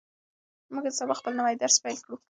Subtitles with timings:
[0.71, 2.15] موږ به سبا خپل نوی درس پیل کړو.